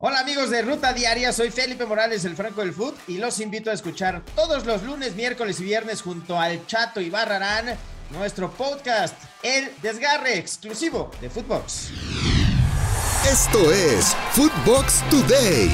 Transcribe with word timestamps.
Hola 0.00 0.20
amigos 0.20 0.50
de 0.50 0.62
Ruta 0.62 0.92
Diaria, 0.92 1.32
soy 1.32 1.50
Felipe 1.50 1.84
Morales, 1.84 2.24
el 2.24 2.36
Franco 2.36 2.60
del 2.60 2.72
Foot, 2.72 2.94
y 3.08 3.18
los 3.18 3.40
invito 3.40 3.68
a 3.68 3.72
escuchar 3.72 4.22
todos 4.36 4.64
los 4.64 4.84
lunes, 4.84 5.16
miércoles 5.16 5.58
y 5.58 5.64
viernes 5.64 6.02
junto 6.02 6.38
al 6.38 6.64
Chato 6.68 7.00
y 7.00 7.10
Barrarán 7.10 7.76
nuestro 8.10 8.48
podcast, 8.48 9.16
El 9.42 9.72
Desgarre, 9.82 10.38
exclusivo 10.38 11.10
de 11.20 11.28
Footbox. 11.28 11.90
Esto 13.28 13.72
es 13.72 14.16
Footbox 14.34 15.02
Today. 15.10 15.68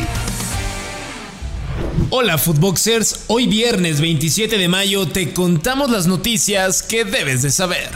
Hola 2.09 2.39
Footboxers, 2.39 3.27
hoy 3.27 3.47
viernes 3.47 4.01
27 4.01 4.57
de 4.57 4.69
mayo 4.69 5.07
te 5.07 5.35
contamos 5.35 5.91
las 5.91 6.07
noticias 6.07 6.83
que 6.83 7.05
debes 7.05 7.43
de 7.43 7.51
saber. 7.51 7.91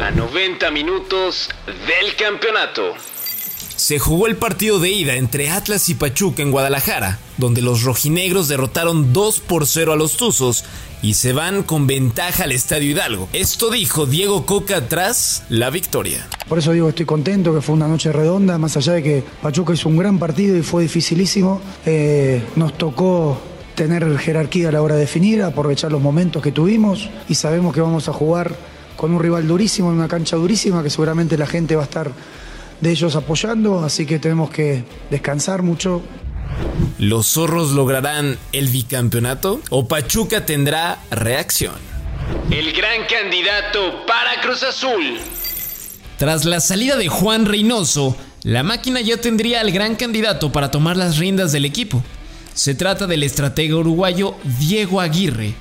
A 0.00 0.10
90 0.10 0.70
minutos 0.70 1.50
del 1.66 2.16
campeonato 2.16 2.94
se 3.86 4.00
jugó 4.00 4.26
el 4.26 4.34
partido 4.34 4.80
de 4.80 4.90
ida 4.90 5.14
entre 5.14 5.48
Atlas 5.48 5.88
y 5.88 5.94
Pachuca 5.94 6.42
en 6.42 6.50
Guadalajara, 6.50 7.20
donde 7.36 7.62
los 7.62 7.84
rojinegros 7.84 8.48
derrotaron 8.48 9.12
2 9.12 9.38
por 9.38 9.64
0 9.64 9.92
a 9.92 9.96
los 9.96 10.16
Tuzos 10.16 10.64
y 11.02 11.14
se 11.14 11.32
van 11.32 11.62
con 11.62 11.86
ventaja 11.86 12.42
al 12.42 12.50
Estadio 12.50 12.90
Hidalgo. 12.90 13.28
Esto 13.32 13.70
dijo 13.70 14.04
Diego 14.04 14.44
Coca 14.44 14.88
tras 14.88 15.44
la 15.50 15.70
victoria. 15.70 16.26
Por 16.48 16.58
eso 16.58 16.72
digo, 16.72 16.88
estoy 16.88 17.06
contento 17.06 17.54
que 17.54 17.60
fue 17.60 17.76
una 17.76 17.86
noche 17.86 18.10
redonda, 18.10 18.58
más 18.58 18.76
allá 18.76 18.94
de 18.94 19.04
que 19.04 19.24
Pachuca 19.40 19.74
hizo 19.74 19.88
un 19.88 19.98
gran 19.98 20.18
partido 20.18 20.56
y 20.56 20.62
fue 20.62 20.82
dificilísimo, 20.82 21.60
eh, 21.84 22.42
nos 22.56 22.76
tocó 22.76 23.40
tener 23.76 24.18
jerarquía 24.18 24.70
a 24.70 24.72
la 24.72 24.82
hora 24.82 24.96
de 24.96 25.02
definir, 25.02 25.44
aprovechar 25.44 25.92
los 25.92 26.02
momentos 26.02 26.42
que 26.42 26.50
tuvimos 26.50 27.08
y 27.28 27.36
sabemos 27.36 27.72
que 27.72 27.82
vamos 27.82 28.08
a 28.08 28.12
jugar 28.12 28.52
con 28.96 29.12
un 29.12 29.22
rival 29.22 29.46
durísimo, 29.46 29.92
en 29.92 29.98
una 29.98 30.08
cancha 30.08 30.34
durísima, 30.34 30.82
que 30.82 30.90
seguramente 30.90 31.38
la 31.38 31.46
gente 31.46 31.76
va 31.76 31.82
a 31.82 31.84
estar 31.84 32.10
de 32.80 32.90
ellos 32.90 33.16
apoyando, 33.16 33.84
así 33.84 34.06
que 34.06 34.18
tenemos 34.18 34.50
que 34.50 34.84
descansar 35.10 35.62
mucho. 35.62 36.02
¿Los 36.98 37.26
zorros 37.26 37.72
lograrán 37.72 38.38
el 38.52 38.68
bicampeonato 38.68 39.60
o 39.70 39.88
Pachuca 39.88 40.46
tendrá 40.46 40.98
reacción? 41.10 41.74
El 42.50 42.72
gran 42.72 43.06
candidato 43.06 44.06
para 44.06 44.40
Cruz 44.40 44.62
Azul. 44.62 45.18
Tras 46.18 46.44
la 46.44 46.60
salida 46.60 46.96
de 46.96 47.08
Juan 47.08 47.44
Reynoso, 47.44 48.16
la 48.42 48.62
máquina 48.62 49.00
ya 49.00 49.18
tendría 49.18 49.60
al 49.60 49.70
gran 49.70 49.96
candidato 49.96 50.52
para 50.52 50.70
tomar 50.70 50.96
las 50.96 51.18
riendas 51.18 51.52
del 51.52 51.64
equipo. 51.64 52.02
Se 52.54 52.74
trata 52.74 53.06
del 53.06 53.22
estratega 53.22 53.76
uruguayo 53.76 54.34
Diego 54.58 55.00
Aguirre, 55.00 55.54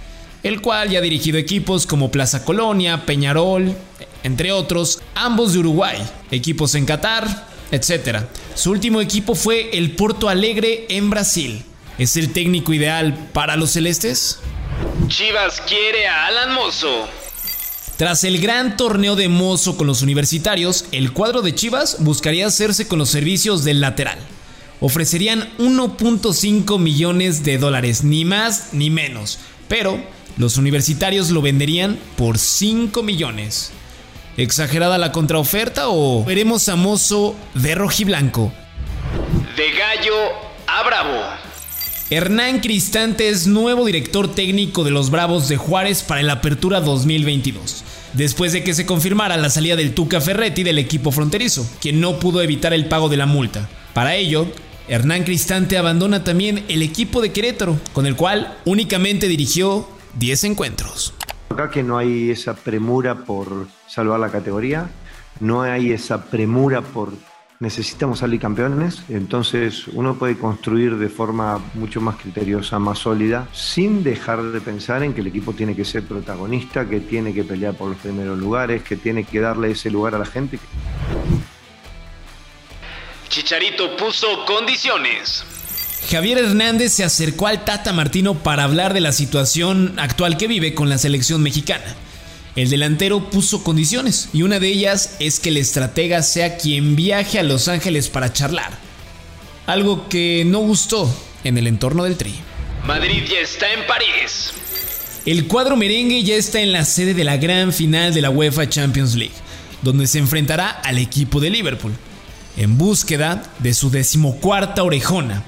el 0.46 0.62
cual 0.62 0.92
ya 0.92 1.00
ha 1.00 1.02
dirigido 1.02 1.40
equipos 1.40 1.88
como 1.88 2.12
Plaza 2.12 2.46
Colonia, 2.46 3.04
Peñarol, 3.08 3.76
entre 4.22 4.52
otros, 4.52 5.02
ambos 5.16 5.54
de 5.54 5.60
Uruguay, 5.60 5.98
equipos 6.30 6.76
en 6.76 6.86
Qatar, 6.86 7.48
etc. 7.72 8.26
Su 8.54 8.70
último 8.70 9.02
equipo 9.02 9.34
fue 9.34 9.76
el 9.76 9.96
Porto 9.96 10.30
Alegre 10.30 10.86
en 10.90 11.10
Brasil. 11.10 11.64
¿Es 11.98 12.16
el 12.16 12.32
técnico 12.32 12.76
ideal 12.76 13.30
para 13.34 13.56
los 13.56 13.72
celestes? 13.72 14.38
Chivas 15.08 15.62
quiere 15.62 16.08
a 16.08 16.28
Alan 16.28 16.54
Mozo. 16.54 17.08
Tras 17.98 18.24
el 18.24 18.40
gran 18.40 18.78
torneo 18.78 19.16
de 19.16 19.30
Mozo 19.30 19.78
con 19.78 19.88
los 19.88 20.04
universitarios, 20.04 20.86
el 20.92 21.12
cuadro 21.12 21.42
de 21.42 21.56
Chivas 21.56 21.98
buscaría 22.02 22.46
hacerse 22.46 22.88
con 22.88 23.00
los 23.00 23.10
servicios 23.10 23.64
del 23.64 23.82
lateral. 23.82 24.20
Ofrecerían 24.80 25.58
1.5 25.58 26.78
millones 26.78 27.44
de 27.44 27.58
dólares, 27.58 28.04
ni 28.04 28.26
más 28.26 28.74
ni 28.74 28.92
menos, 28.92 29.40
pero 29.68 30.14
los 30.38 30.58
universitarios 30.58 31.30
lo 31.32 31.42
venderían 31.42 31.98
por 32.18 32.38
5 32.38 33.04
millones. 33.04 33.72
¿Exagerada 34.38 34.98
la 34.98 35.12
contraoferta 35.12 35.88
o 35.88 36.26
veremos 36.26 36.68
a 36.68 36.76
Mozo 36.76 37.36
de 37.54 37.74
rojiblanco? 37.76 38.52
De 39.56 39.72
gallo 39.72 40.16
a 40.68 40.84
bravo. 40.84 41.22
Hernán 42.10 42.60
Cristante 42.60 43.30
es 43.30 43.48
nuevo 43.48 43.86
director 43.86 44.36
técnico 44.36 44.84
de 44.84 44.92
los 44.92 45.10
Bravos 45.10 45.48
de 45.48 45.58
Juárez 45.58 46.04
para 46.04 46.22
el 46.22 46.30
Apertura 46.30 46.82
2022, 46.82 47.84
después 48.14 48.52
de 48.52 48.64
que 48.64 48.76
se 48.76 48.86
confirmara 48.86 49.38
la 49.38 49.50
salida 49.50 49.76
del 49.76 49.96
Tuca 49.96 50.22
Ferretti 50.22 50.64
del 50.64 50.78
equipo 50.78 51.12
fronterizo, 51.12 51.68
quien 51.82 52.02
no 52.02 52.20
pudo 52.20 52.42
evitar 52.42 52.74
el 52.74 52.86
pago 52.86 53.10
de 53.10 53.18
la 53.18 53.26
multa. 53.26 53.68
Para 53.94 54.16
ello, 54.16 54.48
Hernán 54.88 55.24
Cristante 55.24 55.80
abandona 55.80 56.24
también 56.24 56.64
el 56.68 56.84
equipo 56.84 57.22
de 57.22 57.32
Querétaro, 57.32 57.80
con 57.94 58.06
el 58.06 58.16
cual 58.16 58.56
únicamente 58.66 59.28
dirigió 59.28 59.90
10 60.16 60.44
encuentros. 60.46 61.14
Acá 61.50 61.70
que 61.70 61.84
no 61.84 61.98
hay 61.98 62.32
esa 62.32 62.56
premura 62.56 63.26
por 63.26 63.68
salvar 63.88 64.20
la 64.20 64.32
categoría, 64.32 64.90
no 65.40 65.62
hay 65.62 65.92
esa 65.92 66.26
premura 66.26 66.82
por 66.82 67.12
necesitamos 67.60 68.20
salir 68.20 68.40
campeones, 68.40 69.04
entonces 69.10 69.88
uno 69.88 70.16
puede 70.16 70.38
construir 70.38 70.98
de 70.98 71.10
forma 71.10 71.60
mucho 71.74 72.02
más 72.02 72.18
criteriosa, 72.18 72.80
más 72.80 73.00
sólida, 73.00 73.48
sin 73.54 74.04
dejar 74.04 74.42
de 74.44 74.62
pensar 74.62 75.04
en 75.04 75.14
que 75.14 75.22
el 75.22 75.28
equipo 75.28 75.54
tiene 75.54 75.76
que 75.76 75.86
ser 75.86 76.04
protagonista, 76.04 76.88
que 76.88 77.00
tiene 77.00 77.34
que 77.34 77.44
pelear 77.44 77.74
por 77.76 77.90
los 77.90 77.98
primeros 77.98 78.38
lugares, 78.38 78.84
que 78.84 78.98
tiene 78.98 79.24
que 79.24 79.40
darle 79.40 79.72
ese 79.72 79.90
lugar 79.90 80.16
a 80.16 80.20
la 80.20 80.26
gente. 80.26 80.60
Chicharito 83.30 83.96
puso 83.98 84.46
condiciones. 84.46 85.55
Javier 86.10 86.38
Hernández 86.38 86.94
se 86.94 87.04
acercó 87.04 87.48
al 87.48 87.66
Tata 87.66 87.92
Martino 87.92 88.36
para 88.36 88.64
hablar 88.64 88.94
de 88.94 89.02
la 89.02 89.12
situación 89.12 89.96
actual 89.98 90.38
que 90.38 90.48
vive 90.48 90.76
con 90.76 90.88
la 90.88 91.00
selección 91.00 91.42
mexicana. 91.42 91.84
El 92.56 92.70
delantero 92.70 93.32
puso 93.32 93.64
condiciones 93.64 94.30
y 94.32 94.44
una 94.44 94.60
de 94.60 94.68
ellas 94.68 95.16
es 95.20 95.40
que 95.40 95.50
el 95.50 95.58
estratega 95.58 96.22
sea 96.22 96.58
quien 96.58 96.96
viaje 96.96 97.40
a 97.40 97.44
Los 97.44 97.68
Ángeles 97.68 98.10
para 98.10 98.32
charlar. 98.32 98.72
Algo 99.66 100.08
que 100.08 100.44
no 100.46 100.60
gustó 100.60 101.12
en 101.44 101.58
el 101.58 101.66
entorno 101.66 102.04
del 102.04 102.18
Tri. 102.18 102.36
Madrid 102.86 103.24
ya 103.28 103.40
está 103.40 103.74
en 103.74 103.88
París. 103.88 104.52
El 105.26 105.48
cuadro 105.48 105.76
merengue 105.76 106.24
ya 106.24 106.36
está 106.36 106.62
en 106.62 106.72
la 106.72 106.86
sede 106.86 107.16
de 107.16 107.24
la 107.24 107.38
gran 107.38 107.74
final 107.74 108.14
de 108.14 108.22
la 108.22 108.30
UEFA 108.30 108.70
Champions 108.70 109.16
League, 109.16 109.34
donde 109.82 110.06
se 110.06 110.20
enfrentará 110.20 110.70
al 110.70 111.00
equipo 111.00 111.40
de 111.40 111.50
Liverpool, 111.50 111.94
en 112.58 112.78
búsqueda 112.78 113.42
de 113.58 113.74
su 113.74 113.90
decimocuarta 113.90 114.84
orejona 114.84 115.44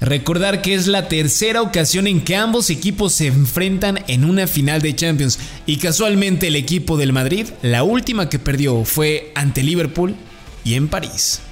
Recordar 0.00 0.62
que 0.62 0.74
es 0.74 0.86
la 0.86 1.08
tercera 1.08 1.60
ocasión 1.60 2.06
en 2.06 2.24
que 2.24 2.34
ambos 2.34 2.70
equipos 2.70 3.12
se 3.12 3.26
enfrentan 3.26 4.02
en 4.08 4.24
una 4.24 4.46
final 4.46 4.80
de 4.80 4.96
Champions 4.96 5.38
y 5.66 5.76
casualmente 5.76 6.46
el 6.46 6.56
equipo 6.56 6.96
del 6.96 7.12
Madrid, 7.12 7.48
la 7.60 7.82
última 7.82 8.30
que 8.30 8.38
perdió 8.38 8.84
fue 8.86 9.30
ante 9.34 9.62
Liverpool 9.62 10.16
y 10.64 10.74
en 10.74 10.88
París. 10.88 11.42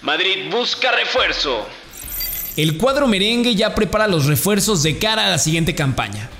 Madrid 0.00 0.50
busca 0.50 0.90
refuerzo. 0.90 1.66
El 2.56 2.78
cuadro 2.78 3.06
merengue 3.06 3.54
ya 3.54 3.74
prepara 3.74 4.08
los 4.08 4.24
refuerzos 4.24 4.82
de 4.82 4.98
cara 4.98 5.26
a 5.26 5.30
la 5.30 5.38
siguiente 5.38 5.74
campaña. 5.74 6.30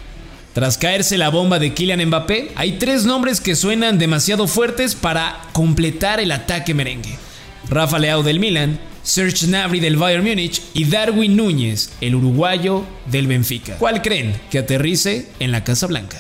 Tras 0.55 0.79
caerse 0.79 1.19
la 1.19 1.29
bomba 1.29 1.59
de 1.59 1.75
Kylian 1.75 2.05
Mbappé, 2.07 2.53
hay 2.57 2.79
tres 2.79 3.05
nombres 3.05 3.43
que 3.43 3.55
suenan 3.55 3.99
demasiado 3.99 4.49
fuertes 4.49 4.95
para 4.95 5.43
completar 5.53 6.19
el 6.19 6.33
ataque 6.33 6.73
merengue. 6.73 7.19
Rafa 7.69 7.99
Leao 7.99 8.23
del 8.23 8.41
Milan, 8.41 8.81
Serge 9.09 9.47
Gnabry 9.47 9.81
del 9.81 9.97
Bayern 9.97 10.23
Múnich 10.23 10.61
y 10.75 10.85
Darwin 10.85 11.35
Núñez, 11.35 11.93
el 12.03 12.15
uruguayo 12.15 12.85
del 13.07 13.27
Benfica. 13.27 13.79
¿Cuál 13.79 14.03
creen 14.03 14.39
que 14.51 14.59
aterrice 14.59 15.31
en 15.39 15.51
la 15.51 15.65
Casa 15.65 15.87
Blanca? 15.87 16.19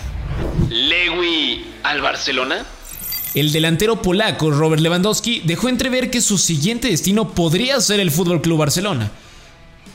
¿Lewy 0.71 1.66
al 1.82 2.00
Barcelona? 2.00 2.65
El 3.34 3.53
delantero 3.53 4.00
polaco 4.00 4.50
Robert 4.50 4.81
Lewandowski 4.81 5.43
dejó 5.44 5.69
entrever 5.69 6.10
que 6.10 6.22
su 6.22 6.38
siguiente 6.38 6.88
destino 6.88 7.34
podría 7.34 7.78
ser 7.82 8.00
el 8.00 8.10
Fútbol 8.10 8.41
Club 8.41 8.60
Barcelona, 8.60 9.10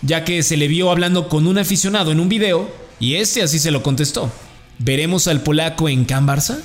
ya 0.03 0.23
que 0.23 0.43
se 0.43 0.55
le 0.55 0.67
vio 0.67 0.91
hablando 0.91 1.29
con 1.29 1.47
un 1.47 1.57
aficionado 1.57 2.11
en 2.11 2.19
un 2.19 2.29
video 2.29 2.71
y 2.99 3.15
este 3.15 3.41
así 3.41 3.57
se 3.57 3.71
lo 3.71 3.81
contestó. 3.81 4.31
¿Veremos 4.77 5.27
al 5.27 5.41
polaco 5.41 5.89
en 5.89 6.05
Can 6.05 6.27
Barça? 6.27 6.61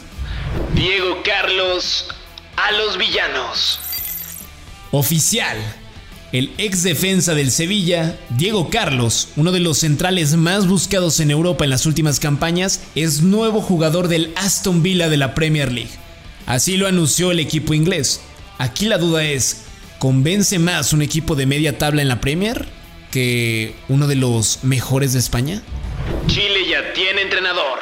Diego 0.75 1.23
Carlos 1.25 2.07
a 2.55 2.71
los 2.73 2.99
villanos. 2.99 3.81
Oficial. 4.91 5.57
El 6.31 6.53
ex 6.59 6.83
defensa 6.83 7.35
del 7.35 7.51
Sevilla, 7.51 8.19
Diego 8.29 8.69
Carlos, 8.69 9.29
uno 9.37 9.51
de 9.51 9.61
los 9.61 9.79
centrales 9.79 10.37
más 10.37 10.69
buscados 10.69 11.21
en 11.21 11.31
Europa 11.31 11.65
en 11.65 11.71
las 11.71 11.87
últimas 11.87 12.21
campañas, 12.21 12.83
es 12.95 13.23
nuevo 13.23 13.63
jugador 13.63 14.09
del 14.09 14.35
Aston 14.37 14.83
Villa 14.83 15.09
de 15.09 15.17
la 15.17 15.35
Premier 15.35 15.73
League. 15.73 15.89
Así 16.45 16.77
lo 16.77 16.87
anunció 16.87 17.31
el 17.31 17.41
equipo 17.41 17.73
inglés. 17.73 18.21
Aquí 18.59 18.85
la 18.85 18.99
duda 18.99 19.25
es, 19.25 19.63
¿convence 19.99 20.59
más 20.59 20.93
un 20.93 21.01
equipo 21.01 21.35
de 21.35 21.47
media 21.47 21.79
tabla 21.79 22.03
en 22.03 22.09
la 22.09 22.21
Premier 22.21 22.67
que 23.11 23.75
uno 23.89 24.07
de 24.07 24.17
los 24.17 24.65
mejores 24.65 25.15
de 25.15 25.21
España? 25.21 25.63
Chile 26.27 26.69
ya 26.69 26.93
tiene 26.93 27.23
entrenador. 27.23 27.79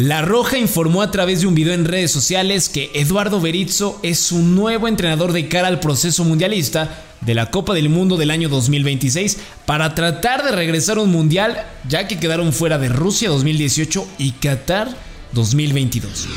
La 0.00 0.22
Roja 0.22 0.56
informó 0.56 1.02
a 1.02 1.10
través 1.10 1.42
de 1.42 1.46
un 1.46 1.54
video 1.54 1.74
en 1.74 1.84
redes 1.84 2.10
sociales 2.10 2.70
que 2.70 2.90
Eduardo 2.94 3.38
Berizzo 3.38 4.00
es 4.02 4.18
su 4.18 4.38
nuevo 4.38 4.88
entrenador 4.88 5.32
de 5.34 5.46
cara 5.46 5.68
al 5.68 5.78
proceso 5.78 6.24
mundialista 6.24 7.02
de 7.20 7.34
la 7.34 7.50
Copa 7.50 7.74
del 7.74 7.90
Mundo 7.90 8.16
del 8.16 8.30
año 8.30 8.48
2026 8.48 9.36
para 9.66 9.94
tratar 9.94 10.42
de 10.42 10.52
regresar 10.52 10.96
a 10.96 11.02
un 11.02 11.10
mundial 11.10 11.66
ya 11.86 12.08
que 12.08 12.18
quedaron 12.18 12.54
fuera 12.54 12.78
de 12.78 12.88
Rusia 12.88 13.28
2018 13.28 14.08
y 14.16 14.30
Qatar 14.32 14.88
2022. 15.32 16.28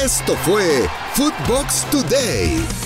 Esto 0.00 0.36
fue 0.44 0.88
Footbox 1.14 1.84
Today. 1.90 2.85